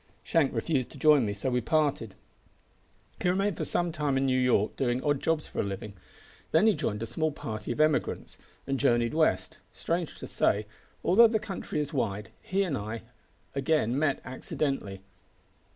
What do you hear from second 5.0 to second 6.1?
odd jobs for a living.